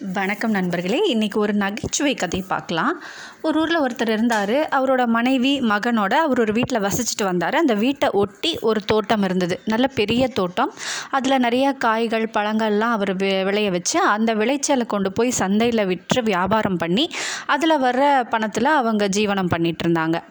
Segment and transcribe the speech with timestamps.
[0.00, 1.14] வணக்கம் நண்பர்களே.
[1.14, 3.02] இன்றைக்கி ஒரு நகைச்சுவை கதை பார்க்கலாம்.
[3.42, 4.50] ஒரு ஊரில் ஒருத்தர் இருந்தார்.
[4.50, 7.54] அவரோட மனைவி மகனோட அவர் ஒரு வீட்டில் வசிச்சுட்டு வந்தார்.
[7.54, 9.60] அந்த வீட்டை ஒட்டி ஒரு தோட்டம் இருந்தது.
[9.64, 10.72] நல்ல பெரிய தோட்டம்.
[11.10, 16.76] அதில் நிறைய காய்கள் பழங்கள்லாம் அவர் வி விளைய வச்சு அந்த விளைச்சலை கொண்டு போய் சந்தையில் விற்று வியாபாரம்
[16.76, 17.10] பண்ணி
[17.46, 20.22] அதில் வர்ற பணத்தில் அவங்க ஜீவனம் பண்ணிகிட்டு இருந்தாங்க.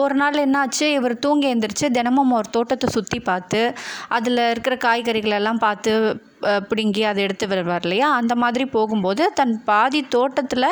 [0.00, 0.86] ஒரு நாள் என்னாச்சு?
[0.98, 3.60] இவர் தூங்கி எழுந்திரிச்சு தினமும் ஒரு தோட்டத்தை சுற்றி பார்த்து
[4.16, 5.92] அதில் இருக்கிற காய்கறிகள் எல்லாம் பார்த்து
[6.68, 8.08] பிடுங்கி அதை எடுத்து வருவார் இல்லையா?
[8.20, 10.68] அந்த மாதிரி போகும்போது தன் பாதி தோட்டத்தில்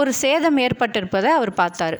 [0.00, 1.98] ஒரு சேதம் ஏற்பட்டிருப்பதை அவர் பார்த்தாரு.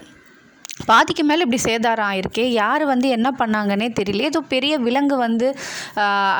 [0.90, 4.22] பாதிக்கு மேலே இப்படி சேதாரம் ஆயிருக்கே யார் வந்து என்ன பண்ணாங்கன்னே தெரியல.
[4.30, 5.46] ஏதோ பெரிய விலங்கு வந்து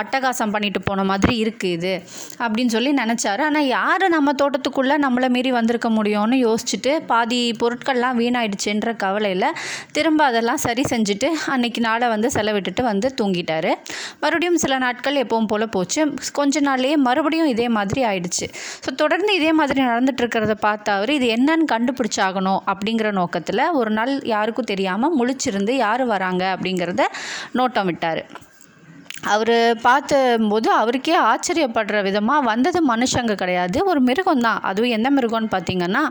[0.01, 1.93] அட்டகாசம் பண்ணிட்டு போன மாதிரி இருக்குது இது
[2.43, 3.43] அப்படின்னு சொல்லி நினச்சாரு.
[3.49, 9.49] ஆனால் யார் நம்ம தோட்டத்துக்குள்ளே நம்மளை மீறி வந்திருக்க முடியும்னு யோசிச்சுட்டு பாதி பொருட்கள்லாம் வீணாயிடுச்சுன்ற கவலையில்
[9.99, 13.71] திரும்ப அதெல்லாம் சரி செஞ்சுட்டு அன்னைக்கு நாளை வந்து செலவிட்டுட்டு வந்து தூங்கிட்டார்.
[14.23, 16.01] மறுபடியும் சில நாட்கள் எப்பவும் போல் போச்சு.
[16.39, 18.47] கொஞ்ச நாள்லேயே மறுபடியும் இதே மாதிரி ஆயிடுச்சு.
[18.85, 24.13] ஸோ தொடர்ந்து இதே மாதிரி நடந்துட்டு இருக்கிறத பார்த்து அவர் இது என்னன்னு கண்டுபிடிச்சாகணும் அப்படிங்கிற நோக்கத்தில் ஒரு நாள்
[24.35, 27.05] யாருக்கும் தெரியாமல் முழிச்சிருந்து யார் வராங்க அப்படிங்கிறத
[27.53, 28.23] நோட்டம் விட்டார்.
[29.23, 33.85] அவர் பார்த்தபோது அவருக்கே ஆச்சரியப்படுற விதமாக வந்தது மனுஷங்க கிடையாது.
[33.85, 36.03] ஒரு மிருகம் தான் அதுவும் எந்த மிருகம்னு பார்த்தீங்கன்னா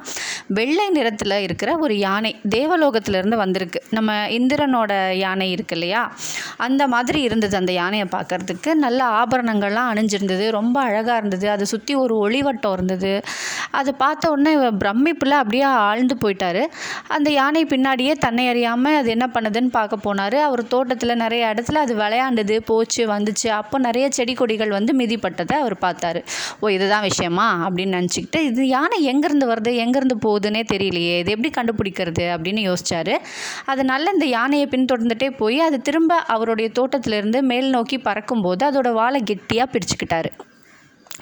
[0.47, 3.81] வெள்ளை நிறத்தில் இருக்கிற ஒரு யானை தேவலோகத்திலேருந்து வந்திருக்கு.
[3.89, 6.11] நம்ம இந்திரனோட யானை இருக்கு இல்லையா?
[6.57, 8.73] அந்த மாதிரி இருந்தது அந்த யானையை பார்க்கறதுக்கு.
[8.73, 10.49] நல்ல ஆபரணங்கள்லாம் அணிஞ்சிருந்தது.
[10.49, 11.49] ரொம்ப அழகாக இருந்தது.
[11.49, 13.23] அதை சுற்றி ஒரு ஒளிவட்டம் இருந்தது.
[13.71, 16.63] அதை பார்த்த உடனே பிரமிப்பில் அப்படியே ஆழ்ந்து போயிட்டார்.
[17.07, 20.35] அந்த யானை பின்னாடியே தன்னை அறியாமல் அது என்ன பண்ணுதுன்னு பார்க்க போனார்.
[20.35, 22.96] அவர் தோட்டத்தில் நிறைய இடத்துல அது விளையாண்டுது போச்சு.
[23.05, 23.47] வந்துச்சு.
[23.47, 26.25] அப்போ நிறைய செடி கொடிகள் வந்து மிதிப்பட்டதை அவர் பார்த்தாரு.
[26.59, 27.69] ஓ இதுதான் விஷயமா?
[27.69, 29.71] அப்படின்னு நினச்சிக்கிட்டு இது யானை எங்கேருந்து வருது?
[29.85, 31.17] எங்கேருந்து போகுதுன்னே தெரியலையே.
[31.17, 32.23] இது எப்படி கண்டுபிடிக்கிறது?
[32.23, 33.17] அப்படின்னு யோசிச்சாரு.
[33.65, 39.71] அதனால இந்த யானையை பின்தொடர்ந்துட்டே போய் அது திரும்ப அவருடைய தோட்டத்திலிருந்து மேல் நோக்கி பறக்கும்போது அதோட வாழை கெட்டியாக
[39.71, 40.29] பிடிச்சிக்கிட்டாரு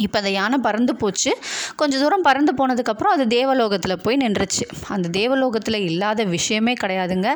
[0.03, 1.31] இப்போ அந்த யானை பறந்து போச்சு.
[1.79, 4.63] கொஞ்சம் தூரம் பறந்து போனதுக்கப்புறம் அது தேவலோகத்தில் போய் நின்றுச்சு.
[4.95, 7.29] அந்த தேவலோகத்தில் இல்லாத விஷயமே கிடையாதுங்க.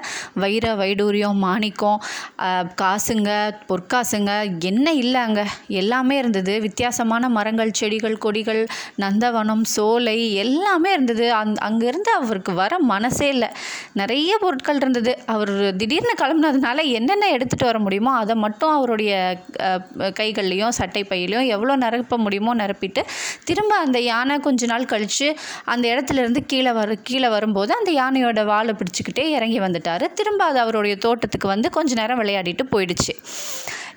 [0.43, 1.99] வைர வைடூரியம் மாணிக்கம்
[2.81, 3.29] காசுங்க
[3.69, 4.31] பொற்காசுங்க
[4.71, 5.45] என்ன இல்லை அங்கே
[5.81, 6.55] எல்லாமே இருந்தது.
[6.65, 8.61] வித்தியாசமான மரங்கள் செடிகள் கொடிகள்
[9.03, 11.25] நந்தவனம் சோலை எல்லாமே இருந்தது.
[11.39, 13.51] அங் அங்கேருந்து அவருக்கு வர மனசே இல்லை.
[14.01, 15.13] நிறைய பொருட்கள் இருந்தது.
[15.35, 19.13] அவர் திடீர்னு கிளம்புனதுனால என்னென்ன எடுத்துகிட்டு வர முடியுமோ அதை மட்டும் அவருடைய
[20.19, 23.03] கைகள்லேயும் சட்டை பையிலையும் எவ்வளோ நிரப்ப முடியுமோ நிரப்பிட்டு
[23.43, 28.45] திரும்ப அந்த யானை கொஞ்ச நாள் கழித்து அந்த இடத்துல இருந்து கீழே வர கீழே வரும்போது அந்த யானையோட
[28.45, 30.13] வாழை பிடிச்சிக்கிட்டே இறங்கி வந்துட்டார்.
[30.13, 33.15] திரும்ப அது அவருடைய தோட்டத்துக்கு வந்து கொஞ்ச நேரம் விளையாடிட்டு போயிடுச்சு.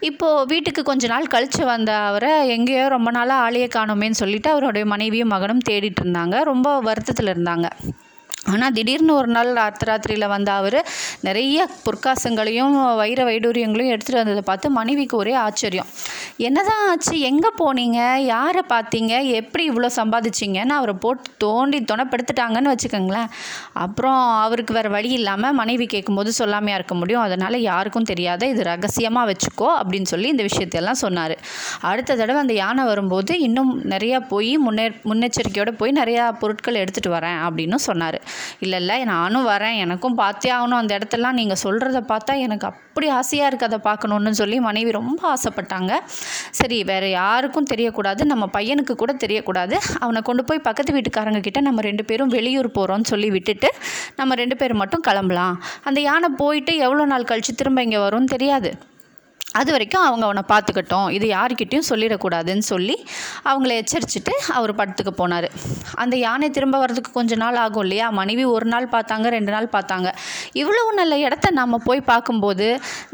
[0.01, 5.29] இப்போது வீட்டுக்கு கொஞ்ச நாள் கழித்து வந்த அவரை எங்கேயோ ரொம்ப நாளாக ஆளையே காணோமேன்னு சொல்லிட்டு அவருடைய மனைவியும்
[5.29, 6.43] மகனும் தேடிட்டு இருந்தாங்க.
[6.43, 7.69] ரொம்ப வருத்தத்தில் இருந்தாங்க.
[8.53, 10.79] ஆனால் திடீர்னு ஒரு நாள் அர்த்தராத்திரியில் வந்த அவர்
[11.27, 15.89] நிறைய பொற்காசுங்களையும் வைர வைடூரியங்களையும் எடுத்துகிட்டு வந்ததை பார்த்து மனைவிக்கு ஒரே ஆச்சரியம்.
[16.49, 17.15] என்னதான் ஆச்சு?
[17.31, 18.01] எங்கே போனீங்க?
[18.35, 19.13] யாரை பார்த்தீங்க?
[19.41, 23.29] எப்படி இவ்வளோ சம்பாதிச்சிங்கன்னு அவரை போட்டு தோண்டி துணைப்படுத்துட்டாங்கன்னு வச்சுக்கோங்களேன்.
[23.85, 27.23] அப்புறம் அவருக்கு வேறு வழி இல்லாமல் மனைவி கேட்கும்போது சொல்லாமையாக இருக்க முடியும்.
[27.27, 31.37] அதனால் யாருக்கும் தெரியாத இது ரகசியமாக வச்சுக்கோ அப்படின்னு சொல்லி இந்த விஷயத்தையெல்லாம் சொன்னார்.
[31.91, 37.39] அடுத்த தடவை அந்த யானை வரும்போது இன்னும் நிறையா போய் முன்னே முன்னெச்சரிக்கையோடு போய் நிறையா பொருட்கள் எடுத்துகிட்டு வரேன்
[37.47, 38.19] அப்படின்னு சொன்னார்.
[38.65, 39.77] இல்லை இல்லை நானும் வரேன்.
[39.85, 40.81] எனக்கும் பார்த்தே ஆகணும்.
[40.83, 45.93] அந்த இடத்தெல்லாம் நீங்கள் சொல்கிறத பார்த்தா எனக்கு அப்படி ஆசையாக இருக்குது அதை பார்க்கணுன்னு சொல்லி மனைவி ரொம்ப ஆசைப்பட்டாங்க.
[46.61, 48.23] சரி வேறு யாருக்கும் தெரியக்கூடாது.
[48.33, 49.77] நம்ம பையனுக்கு கூட தெரியக்கூடாது.
[50.05, 53.71] அவனை கொண்டு போய் பக்கத்து வீட்டுக்காரங்க கிட்ட நம்ம ரெண்டு பேரும் வெளியூர் போகிறோம்னு சொல்லி விட்டுட்டு
[54.21, 55.57] நம்ம ரெண்டு பேர் மட்டும் கிளம்பலாம்.
[55.89, 58.73] அந்த யானை போயிட்டு எவ்வளோ நாள் கழித்து திரும்ப இங்கே வரும்னு தெரியாது.
[59.61, 61.09] அது வரைக்கும் அவங்க அவனை பார்த்துக்கட்டும்.
[61.17, 62.97] இது யாருக்கிட்டேயும் சொல்லிடக்கூடாதுன்னு சொல்லி
[63.51, 65.49] அவங்கள எச்சரிச்சுட்டு அவர் படத்துக்கு போனார்.
[66.03, 68.07] அந்த யானை திரும்ப வர்றதுக்கு கொஞ்ச நாள் ஆகும் இல்லையா?
[68.21, 70.09] மனைவி ஒரு நாள் பார்த்தாங்க ரெண்டு நாள் பார்த்தாங்க.
[70.63, 72.69] இவ்வளவு நல்ல இடத்த நம்ம போய் பார்க்கும்போது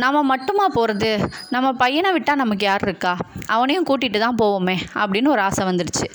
[0.05, 1.13] நம்ம மட்டுமா போகிறது
[1.57, 3.15] நம்ம பையனை விட்டால் நமக்கு யார் இருக்கா?
[3.57, 6.09] அவனையும் கூட்டிகிட்டு தான் போவோமே அப்படின்னு ஒரு ஆசை வந்துடுச்சு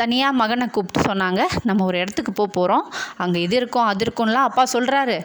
[0.00, 2.86] தனியாக மகனை கூப்பிட்டு சொன்னாங்க நம்ம ஒரு இடத்துக்கு போக போகிறோம்
[3.24, 5.18] அங்கே இது இருக்கும் அது இருக்கும்லாம் அப்பா சொல்கிறாரு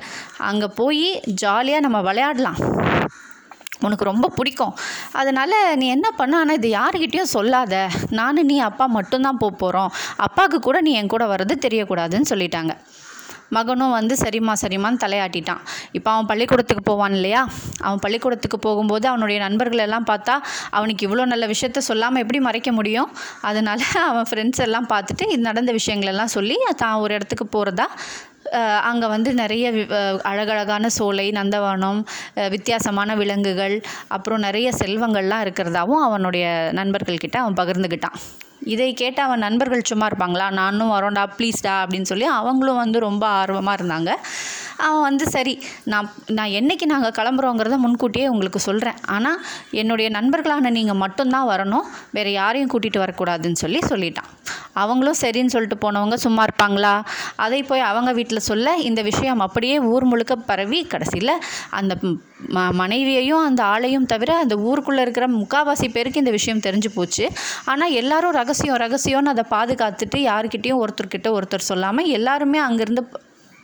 [0.49, 1.07] அங்கே போய்
[1.43, 2.59] ஜாலியாக நம்ம விளையாடலாம்.
[3.87, 4.73] உனக்கு ரொம்ப பிடிக்கும்.
[5.21, 6.33] அதனால் நீ என்ன பண்ண?
[6.43, 7.75] ஆனால் இது யாருக்கிட்டேயும் சொல்லாத.
[8.21, 9.91] நானும் நீ அப்பா மட்டும்தான் போக போகிறோம்
[10.27, 12.73] அப்பாவுக்கு கூட நீ என் கூட வர்றது தெரியக்கூடாதுன்னு சொல்லிட்டாங்க.
[13.55, 15.61] மகனும் வந்து சரிம்மா சரிம்மான்னு தலையாட்டிட்டான்.
[15.97, 17.41] இப்போ அவன் பள்ளிக்கூடத்துக்கு போவான் இல்லையா?
[17.85, 20.35] அவன் பள்ளிக்கூடத்துக்கு போகும்போது அவனுடைய நண்பர்கள் எல்லாம் பார்த்தா
[20.77, 23.09] அவனுக்கு இவ்வளோ நல்ல விஷயத்த சொல்லாமல் எப்படி மறைக்க முடியும்?
[23.49, 27.87] அதனால் அவன் ஃப்ரெண்ட்ஸ் எல்லாம் பார்த்துட்டு இது நடந்த விஷயங்களெல்லாம் சொல்லி தான் ஒரு இடத்துக்கு போகிறதா
[28.81, 29.89] அங்கே வந்து நிறைய வி-
[30.21, 32.01] அழகழகான சோலை நந்தவனம்
[32.49, 38.19] வித்தியாசமான விலங்குகள் அப்புறம் நிறைய செல்வங்கள்லாம் இருக்கிறதாவும் அவனுடைய நண்பர்கள்கிட்ட அவன் பகிர்ந்துக்கிட்டான்
[38.73, 40.51] இதை கேட்ட அவன் நண்பர்கள் சும்மா இருப்பாங்களா?
[40.51, 44.11] நானும் வரோண்டா ப்ளீஸ்டா அப்படின்னு சொல்லி அவங்களும் வந்து ரொம்ப ஆர்வமாக இருந்தாங்க.
[44.77, 45.53] அவன் வந்து சரி
[45.83, 49.41] நான் நான் என்னைக்கு நாங்கள் கிளம்புறோங்கிறத முன்கூட்டியே உங்களுக்கு சொல்கிறேன் ஆனால்
[49.71, 51.85] என்னுடைய நண்பர்களான நீங்கள் மட்டும்தான் வரணும்.
[52.11, 54.29] வேறு யாரையும் கூட்டிகிட்டு வரக்கூடாதுன்னு சொல்லி சொல்லிட்டான்.
[54.73, 57.01] அவங்களும் சரின்னு சொல்லிட்டு போனவங்க சும்மா இருப்பாங்களா?
[57.35, 61.35] அதை போய் அவங்க வீட்டில் சொல்ல இந்த விஷயம் அப்படியே ஊர் முழுக்க பரவி கடைசியில்
[61.69, 61.95] அந்த
[62.49, 67.29] ம மனைவியையும் அந்த ஆளையும் தவிர அந்த ஊருக்குள்ளே இருக்கிற முக்காவாசி பேருக்கு இந்த விஷயம் தெரிஞ்சு போச்சு.
[67.65, 73.03] ஆனால் எல்லாரும் ரகசியம் ரகசியம்னு அதை பாதுகாத்துட்டு யாருக்கிட்டேயும் ஒருத்தர்கிட்ட ஒருத்தர் சொல்லாமல் எல்லாருமே அங்கேருந்து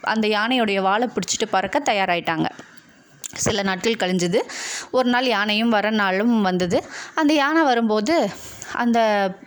[0.02, 2.48] அந்த யானையுடைய வாழை பிடிச்சிட்டு பறக்க தயாராயிட்டாங்க.
[3.34, 4.40] சில நாட்கள் கழிஞ்சுது.
[4.92, 6.84] ஒரு நாள் யானையும் வர நாளும் வந்தது.
[7.16, 8.30] அந்த யானை வரும்போது
[8.74, 9.00] அந்த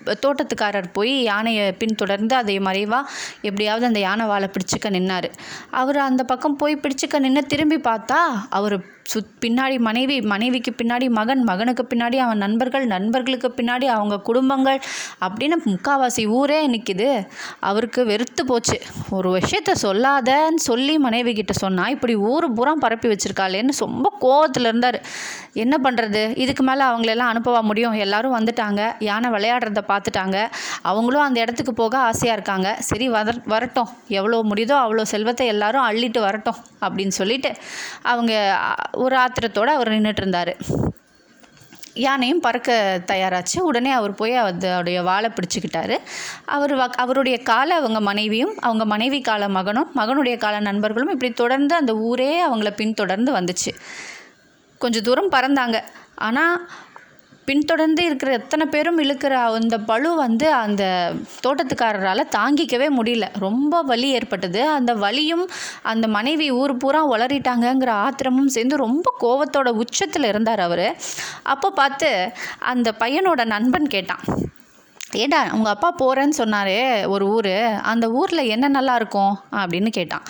[0.07, 3.11] தோட்டத்துக்காரர் போய் யானையை பின்தொடர்ந்து அதை மறைவாக
[3.41, 5.31] எப்படியாவது அந்த யானை வாழை பிடிச்சிக்க நின்னார்.
[5.71, 11.43] அவர் அந்த பக்கம் போய் பிடிச்சிக்க நின்று திரும்பி பார்த்தா அவர் சுத் பின்னாடி மனைவி மனைவிக்கு பின்னாடி மகன்
[11.51, 14.81] மகனுக்கு பின்னாடி அவன் நண்பர்கள் நண்பர்களுக்கு பின்னாடி அவங்க குடும்பங்கள்
[15.27, 17.09] அப்படின்னு முக்காவாசி ஊரே நிற்கிது
[17.71, 18.77] அவருக்கு வெறுத்து போச்சு.
[19.17, 24.99] ஒரு விஷயத்த சொல்லாதன்னு சொல்லி மனைவி கிட்ட சொன்னால் இப்படி ஊர் பூரா பரப்பி வச்சிருக்காளேன்னு ரொம்ப கோவத்தில் இருந்தார்.
[25.63, 27.97] என்ன பண்ணுறது இதுக்கு மேலே அவங்களெல்லாம் அனுப்பவா முடியும்?
[28.05, 28.81] எல்லாரும் வந்துட்டாங்க.
[29.09, 30.37] யானை விளையாடுறத பார்த்துட்டாங்க.
[30.91, 32.69] அவங்களும் அந்த இடத்துக்கு போக ஆசையாக இருக்காங்க.
[32.89, 33.91] சரி வர வரட்டும்.
[34.19, 37.51] எவ்வளோ முடியுதோ அவ்வளோ செல்வத்தை எல்லாரும் அள்ளிட்டு வரட்டும் அப்படின்னு சொல்லிட்டு
[38.13, 38.33] அவங்க
[39.05, 40.53] ஒரு ஆத்திரத்தோடு அவர் நின்றுட்டு இருந்தார்
[41.99, 42.71] யானையும் பறக்க
[43.07, 43.59] தயாராச்சு.
[43.61, 45.97] உடனே அவர் போய் அதோடைய வாழை பிடிச்சிக்கிட்டாரு.
[46.47, 51.75] அவர் வ அவருடைய கால அவங்க மனைவியும் அவங்க மனைவி கால மகனும் மகனுடைய கால நண்பர்களும் இப்படி தொடர்ந்து
[51.75, 53.73] அந்த ஊரே அவங்கள பின்தொடர்ந்து வந்துச்சு.
[54.81, 55.77] கொஞ்சம் தூரம் பறந்தாங்க.
[56.21, 56.57] ஆனால்
[57.45, 61.13] பின்தொடர்ந்து இருக்கிற எத்தனை பேரும் இழுக்கிற அந்த பளு வந்து அந்த
[61.45, 63.27] தோட்டத்துக்காரரால் தாங்கிக்கவே முடியல.
[63.39, 64.69] ரொம்ப வலி ஏற்பட்டது.
[64.69, 65.45] அந்த வலியும்
[65.83, 70.87] அந்த மனைவி ஊர் பூரா உளறிட்டாங்கங்கிற ஆத்திரமும் சேர்ந்து ரொம்ப கோவத்தோட உச்சத்தில் இருந்தார் அவர்.
[71.43, 72.11] அப்போ பார்த்து
[72.59, 74.25] அந்த பையனோட நண்பன் கேட்டான்.
[75.13, 77.55] ஏடா உங்கள் அப்பா போகிறேன்னு சொன்னாரே ஒரு ஊர்.
[77.93, 79.35] அந்த ஊரில் என்ன நல்லா இருக்கும்?
[79.53, 80.23] அப்படின்னு கேட்டான்.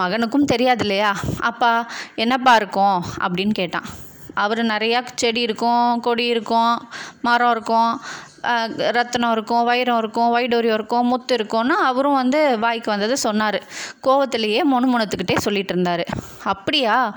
[0.00, 1.12] மகனுக்கும் தெரியாது இல்லையா?
[1.50, 1.72] அப்பா
[2.14, 2.98] என்னப்பா இருக்கும்?
[3.20, 3.88] அப்படின்னு கேட்டான்.
[4.36, 6.74] அவர் நிறையா செடி இருக்கும் கொடி இருக்கும்
[7.22, 7.92] மரம் இருக்கும்.
[8.96, 13.62] ரத்தினம் இருக்கும் வைரம் இருக்கும் வைடோரியம் இருக்கும் முத்து இருக்கும்னு அவரும் வந்து வாய்க்கு வந்ததை சொன்னார்.
[14.06, 16.04] கோவத்திலேயே முணுமுணுத்துக்கிட்டே சொல்லிட்டு இருந்தார்.
[16.42, 17.16] அப்படியா?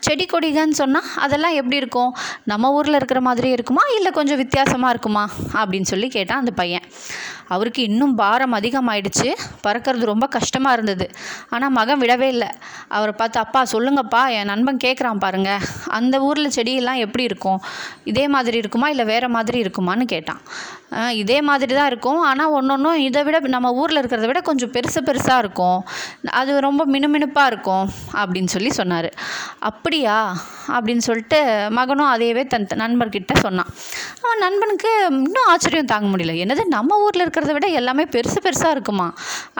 [0.00, 2.16] செடி கொடிகன்னு சொன்னால் அதெல்லாம் எப்படி இருக்கும்?
[2.44, 3.82] நம்ம ஊரில் இருக்கிற மாதிரி இருக்குமா?
[3.96, 5.30] இல்லை கொஞ்சம் வித்தியாசமாக இருக்குமா?
[5.52, 6.86] அப்படின்னு சொல்லி கேட்டான் அந்த பையன்.
[7.48, 9.32] அவருக்கு இன்னும் பாரம் அதிகமாயிடுச்சு.
[9.66, 11.10] பறக்கிறது ரொம்ப கஷ்டமாக இருந்தது.
[11.48, 12.48] ஆனால் மகன் விடவே இல்லை.
[12.88, 14.28] அவரை பார்த்து அப்பா சொல்லுங்கப்பா.
[14.28, 15.58] என் நண்பன் கேட்குறான் பாருங்க.
[15.88, 17.60] அந்த ஊரில் செடியெல்லாம் எப்படி இருக்கும்?
[18.04, 18.88] இதே மாதிரி இருக்குமா?
[18.88, 20.42] இல்லை வேறு மாதிரி இருக்குமான்னு கேட்டான்.
[21.20, 22.20] இதே மாதிரி தான் இருக்கும்.
[22.30, 25.78] ஆனால் ஒன்று ஒன்றும் இதை விட நம்ம ஊரில் இருக்கிறத விட கொஞ்சம் பெருசு பெருசாக இருக்கும்.
[26.40, 27.86] அது ரொம்ப மினுமினுப்பாக இருக்கும்
[28.22, 29.08] அப்படின்னு சொல்லி சொன்னார்.
[29.70, 30.18] அப்படியா?
[30.74, 31.40] அப்படின்னு சொல்லிட்டு
[31.78, 33.72] மகனும் அதையவே தன் நண்பர்கிட்ட சொன்னான்.
[34.24, 36.36] அவன் நண்பனுக்கு இன்னும் ஆச்சரியம் தாங்க முடியல.
[36.44, 39.08] என்னது நம்ம ஊரில் இருக்கிறத விட எல்லாமே பெருசு பெருசாக இருக்குமா?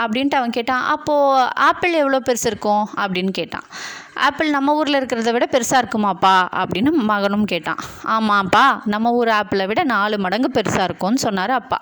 [0.05, 0.87] அப்படின்ட்டு அவன் கேட்டான்.
[0.95, 2.85] அப்போது ஆப்பிள் எவ்வளோ பெருசு இருக்கும்?
[3.05, 3.69] அப்படின்னு கேட்டான்.
[4.15, 7.77] ஆப்பிள் நம்ம ஊரில் இருக்கிறத விட பெருசாக இருக்குமாப்பா அப்படின்னு மகனும் கேட்டான்.
[8.05, 11.79] ஆமாப்பா நம்ம ஊர் ஆப்பிளை விட நாலு மடங்கு பெருசாக இருக்கும்னு சொன்னார் அப்பா.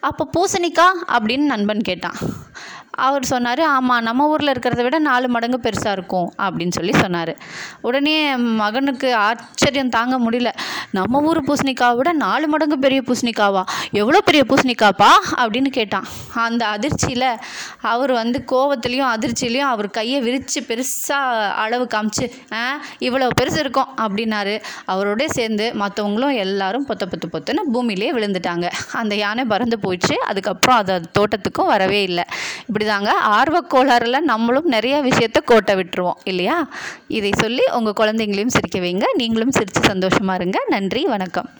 [0.00, 2.14] அப்போ பூசணிக்கா அப்படின்னு நண்பன் கேட்டான்.
[2.92, 7.36] அவர் சொன்னார் ஆமாம் நம்ம ஊரில் இருக்கிறத விட நாலு மடங்கு பெருசாக இருக்கும் அப்படின்னு சொல்லி சொன்னார்.
[7.80, 10.50] உடனே மகனுக்கு ஆச்சரியம் தாங்க முடியல.
[10.90, 13.62] நம்ம ஊர் பூசணிக்காவை விட நாலு மடங்கு பெரிய பூசணிக்காவா?
[13.90, 15.08] எவ்வளோ பெரிய பூசணிக்காப்பா?
[15.36, 16.04] அப்படின்னு கேட்டான்.
[16.34, 17.38] அந்த அதிர்ச்சியில்
[17.80, 24.62] அவர் வந்து கோவத்துலேயும் அதிர்ச்சியிலையும் அவர் கையை விரித்து பெருசாக அளவு காமிச்சு ஆ இவ்வளோ பெருசு இருக்கும் அப்படின்னாரு.
[24.88, 28.70] அவரோட சேர்ந்து மற்றவங்களும் எல்லாரும் பொத்த பொத்து பொத்துன்னு பூமியிலே விழுந்துட்டாங்க.
[28.92, 30.12] அந்த யானை பறந்து போயிடுச்சு.
[30.12, 32.24] அதுக்கப்புறம் அது அது தோட்டத்துக்கும் வரவே இல்லை.
[32.66, 36.68] இப்படி இப்படிதாங்க ஆர்வ கோளாறுல நம்மளும் நிறைய விஷயத்த கோட்டை விட்டுருவோம் இல்லையா?
[37.08, 39.02] இதை சொல்லி உங்கள் குழந்தைங்களையும் சிரிக்க வைங்க.
[39.14, 40.64] நீங்களும் சிரித்து சந்தோஷமா இருங்க.
[40.68, 41.50] நன்றி வணக்கம்.